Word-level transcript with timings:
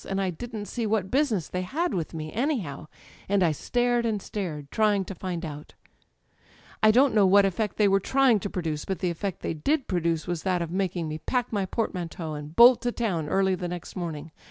And 0.09 0.19
I 0.19 0.31
didn't 0.31 0.65
see 0.65 0.87
what 0.87 1.11
business 1.11 1.47
they 1.47 1.61
had 1.61 1.93
with 1.93 2.15
me, 2.15 2.33
anyhow 2.33 2.85
â€" 2.87 2.87
and 3.29 3.43
I 3.43 3.51
stared 3.51 4.03
and 4.03 4.19
stared, 4.19 4.71
trying 4.71 5.05
to 5.05 5.13
find 5.13 5.45
out... 5.45 5.75
"I 6.81 6.89
don't 6.89 7.13
know 7.13 7.27
what 7.27 7.45
effect 7.45 7.77
they 7.77 7.87
were 7.87 7.99
trying 7.99 8.39
to 8.39 8.49
pro 8.49 8.63
duce; 8.63 8.83
but 8.83 8.97
the 8.97 9.11
effect 9.11 9.41
they 9.43 9.53
did 9.53 9.85
produce 9.87 10.25
was 10.25 10.41
that 10.41 10.63
of 10.63 10.71
mak 10.71 10.95
ing 10.95 11.07
me 11.07 11.19
pack 11.19 11.53
my 11.53 11.67
portmanteau 11.67 12.33
and 12.33 12.55
bolt 12.55 12.81
to 12.81 12.91
town 12.91 13.29
early 13.29 13.53
the 13.53 13.67
next 13.67 13.95
morning. 13.95 14.31